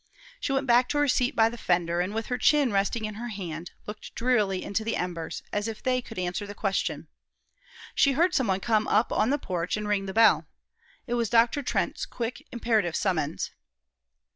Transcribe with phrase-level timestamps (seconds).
[0.39, 3.13] She went back to her seat by the fender, and, with her chin resting in
[3.21, 7.07] her hand, looked drearily into the embers, as if they could answer the question.
[7.93, 10.47] She heard some one come up on the porch and ring the bell.
[11.05, 11.61] It was Dr.
[11.61, 13.51] Trent's quick, imperative summons.